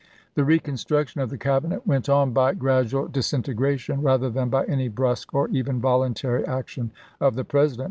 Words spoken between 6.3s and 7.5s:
action of the